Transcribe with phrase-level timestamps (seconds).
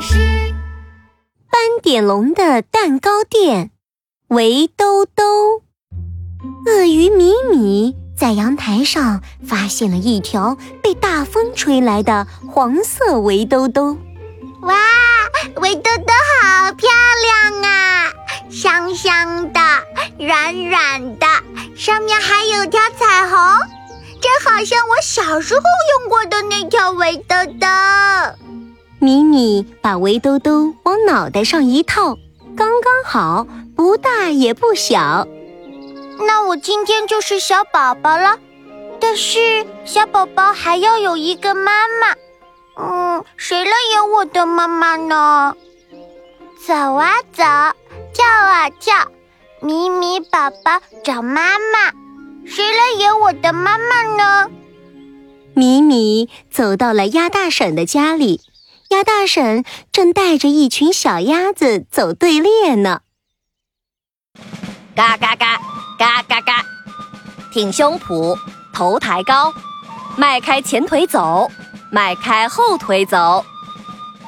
[0.00, 0.16] 师。
[1.50, 3.70] 斑点龙的蛋糕店，
[4.28, 5.62] 围兜兜。
[6.66, 13.96] 鳄鱼米米在阳台上发现了一条被大风吹来的黄色围兜兜。
[14.62, 14.74] 哇，
[15.56, 16.88] 围兜兜好漂
[17.22, 18.12] 亮啊！
[18.50, 19.60] 香香的，
[20.18, 21.26] 软软的，
[21.76, 23.38] 上面还有条彩虹，
[24.20, 25.62] 这好像我小时候
[26.00, 27.66] 用过的那条围兜兜。
[29.02, 32.16] 米米把围兜兜往脑袋上一套，
[32.56, 35.26] 刚刚好，不大也不小。
[36.20, 38.38] 那我今天就是小宝宝了，
[39.00, 42.14] 但是小宝宝还要有一个妈妈。
[42.80, 45.56] 嗯，谁来演我的妈妈呢？
[46.64, 47.42] 走啊走，
[48.14, 48.94] 跳啊跳，
[49.60, 51.90] 米米宝宝找妈妈，
[52.46, 54.48] 谁来演我的妈妈呢？
[55.54, 58.40] 米米走到了鸭大婶的家里，
[58.92, 63.00] 鸭大婶正带着一群小鸭子走队列呢。
[64.94, 65.58] 嘎嘎嘎，
[65.98, 66.62] 嘎嘎嘎，
[67.50, 68.38] 挺胸脯，
[68.74, 69.54] 头抬高，
[70.18, 71.50] 迈开前腿走。
[71.90, 73.44] 迈开后腿走，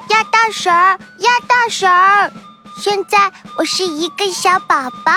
[0.09, 2.31] 鸭大婶儿，鸭大婶儿，
[2.79, 5.13] 现在我是一个小宝宝，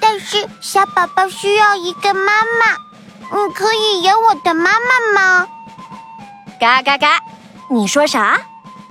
[0.00, 2.76] 但是小宝宝需要一个妈妈，
[3.30, 5.48] 你可以演我的妈妈吗？
[6.60, 7.20] 嘎嘎嘎，
[7.70, 8.40] 你说啥？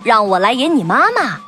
[0.04, 1.40] 让我来演你妈妈？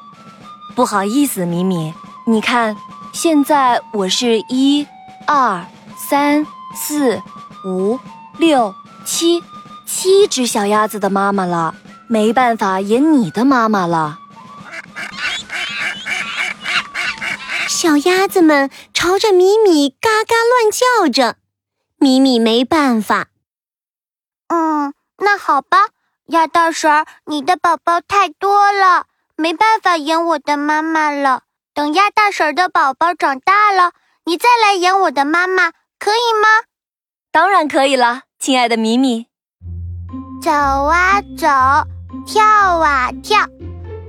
[0.76, 1.94] 不好意思，米米，
[2.26, 2.76] 你看，
[3.14, 4.86] 现在我是一、
[5.28, 5.66] 二、
[5.98, 7.22] 三、四、
[7.66, 8.00] 五、
[8.38, 8.74] 六、
[9.06, 9.44] 七。
[9.88, 11.76] 七只小鸭子的妈妈了，
[12.08, 14.18] 没办法演你的妈妈了。
[17.70, 21.38] 小鸭子们朝着米米嘎嘎乱叫着，
[22.00, 23.28] 米米没办法。
[24.48, 25.78] 嗯，那好吧，
[26.28, 31.44] 鸭大婶儿，你的宝宝太多了，没办法演我的妈妈了。
[31.76, 33.92] 等鸭大婶儿的宝宝长大了，
[34.26, 36.66] 你再来演我的妈妈，可以吗？
[37.32, 39.28] 当然可以了，亲爱的米米。
[40.42, 41.48] 走啊走，
[42.26, 43.46] 跳啊跳，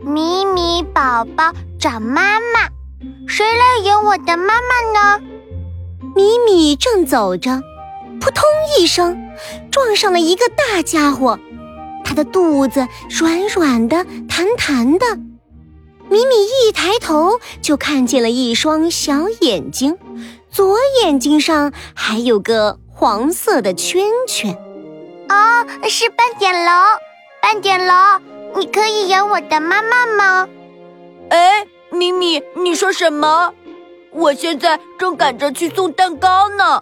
[0.02, 2.70] 米米宝宝找妈妈，
[3.28, 5.20] 谁来演我的妈妈呢？
[6.14, 7.60] 米米正走着，
[8.18, 8.42] 扑通
[8.78, 9.18] 一声，
[9.70, 11.45] 撞上了一个大家伙，他
[12.16, 15.06] 的肚子软软的、弹弹的。
[16.08, 19.96] 米米一抬头，就看见了一双小眼睛，
[20.50, 24.56] 左眼睛上还有个黄色的圈圈。
[25.28, 26.74] 哦，是斑点龙，
[27.42, 27.96] 斑点龙，
[28.56, 30.48] 你可以演我的妈妈吗？
[31.30, 33.52] 哎，米米，你说什么？
[34.12, 36.80] 我现在正赶着去送蛋糕呢。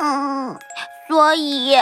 [0.00, 0.56] 嗯，
[1.08, 1.74] 所以，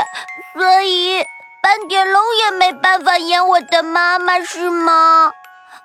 [0.58, 1.22] 所以
[1.62, 5.30] 斑点龙也没办法演我的妈妈，是吗？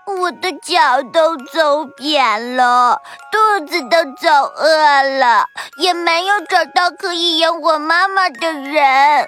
[0.07, 2.99] 我的脚都走扁了，
[3.31, 5.45] 肚子都走饿了，
[5.77, 9.27] 也没有找到可以演我妈妈的人。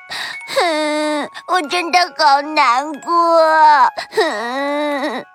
[0.57, 3.39] 哼，我真的好难过。
[4.15, 5.25] 哼，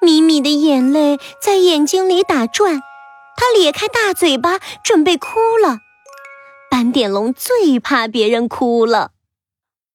[0.00, 2.80] 米米的眼泪在眼睛里打转，
[3.36, 5.78] 他咧开大嘴巴准备哭了。
[6.70, 9.10] 斑点龙最怕别人哭了。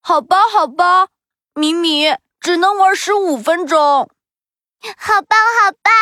[0.08, 1.08] 好吧，好吧，
[1.54, 2.06] 米米
[2.40, 3.78] 只能玩十五分钟。
[3.78, 5.94] 好棒，好棒！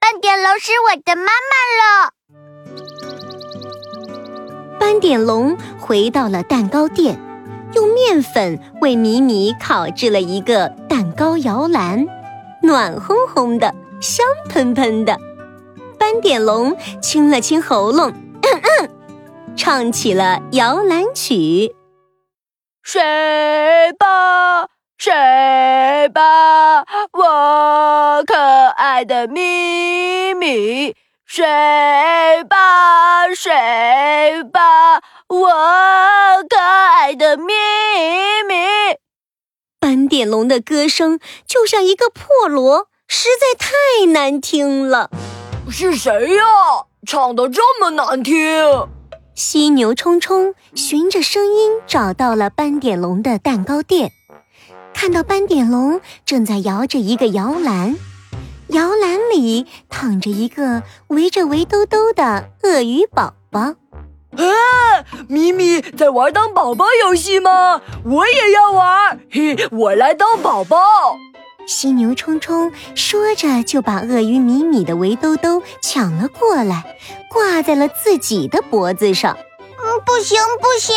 [0.00, 2.12] 斑点龙是我的妈妈了。
[4.80, 7.16] 斑点龙回到了蛋糕店，
[7.74, 12.04] 用面粉为米米烤制了一个蛋糕摇篮，
[12.60, 15.16] 暖烘烘的，香喷喷的。
[15.96, 18.90] 斑点龙清了清喉咙，嗯嗯，
[19.56, 21.72] 唱起了摇篮曲：
[22.84, 23.02] 睡
[23.98, 24.68] 吧。
[24.98, 25.12] 睡
[26.10, 28.36] 吧，我可
[28.76, 30.94] 爱的咪咪。
[31.24, 31.44] 睡
[32.48, 33.50] 吧，睡
[34.52, 35.50] 吧，我
[36.48, 37.54] 可爱的咪
[38.46, 38.98] 咪。
[39.80, 45.10] 斑点龙的歌声就像一个破锣，实在太难听了。
[45.70, 46.44] 是谁呀？
[47.06, 48.36] 唱的这么难听？
[49.34, 54.12] 犀牛冲冲循着声音找到了斑点龙的蛋糕店。
[54.92, 57.96] 看到斑点龙正在摇着一个摇篮，
[58.68, 63.60] 摇篮里躺着一个围着围兜兜的鳄鱼宝宝。
[63.60, 67.82] 啊，咪咪在玩当宝宝游戏吗？
[68.04, 70.78] 我也要玩，嘿，我来当宝宝。
[71.66, 76.96] 犀牛冲冲说着，就把鳄鱼米米的围兜兜抢了过来，
[77.30, 79.36] 挂在了自己的脖子上。
[79.58, 80.96] 嗯，不行不行，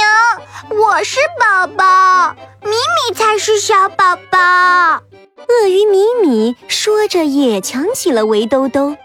[0.77, 2.35] 我是宝宝。
[2.63, 5.01] 米米才是小宝宝。
[5.47, 8.95] 鳄鱼米米说着也抢起了围兜兜，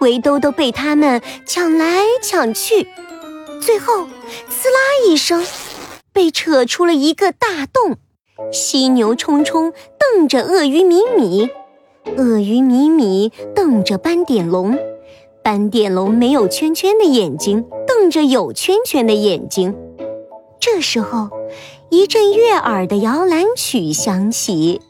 [0.00, 2.88] 围兜兜被他们抢来抢去，
[3.60, 5.46] 最后呲啦一声，
[6.12, 7.98] 被扯出了一个大洞。
[8.52, 11.48] 犀牛冲冲瞪着鳄鱼米米，
[12.16, 14.78] 鳄鱼米米瞪着斑点龙，
[15.42, 19.76] 斑点龙没有圈圈的眼睛瞪着有圈圈的眼睛。
[20.58, 21.30] 这时候，
[21.90, 24.80] 一阵悦耳的摇篮曲响起。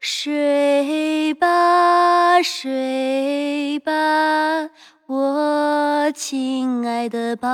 [0.00, 4.70] 睡吧，睡吧，
[5.08, 7.48] 我亲爱的宝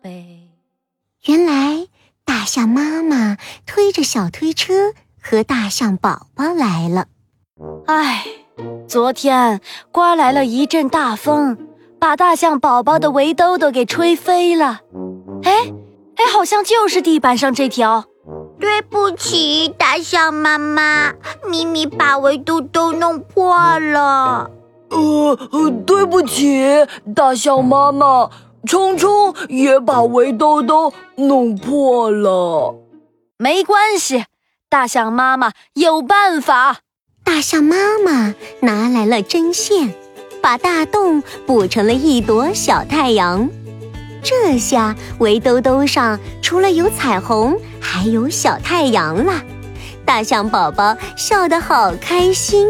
[0.00, 0.48] 贝。
[1.26, 1.81] 原来，
[2.42, 3.36] 大象妈妈
[3.66, 7.06] 推着小推车和大象宝宝来了。
[7.86, 8.24] 唉，
[8.88, 9.60] 昨天
[9.92, 11.56] 刮来了一阵大风，
[12.00, 14.80] 把大象宝宝的围兜兜给吹飞了。
[15.44, 15.52] 哎，
[16.16, 18.06] 哎，好像就是地板上这条。
[18.58, 21.12] 对不起，大象妈妈，
[21.48, 24.50] 咪咪把围兜兜弄破了。
[24.90, 26.60] 呃呃，对不起，
[27.14, 28.28] 大象妈妈，
[28.66, 32.74] 冲冲也把围兜兜弄破了。
[33.36, 34.24] 没关系，
[34.68, 36.78] 大象妈妈有办法。
[37.24, 39.94] 大象妈妈拿来了针线，
[40.40, 43.48] 把大洞补成了一朵小太阳。
[44.22, 49.42] 这下围兜兜上除了有彩虹，还有小太阳了。
[50.04, 52.68] 大象宝宝笑得好开心。